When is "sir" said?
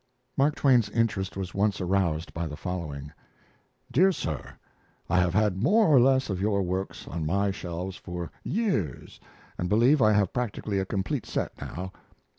4.11-4.55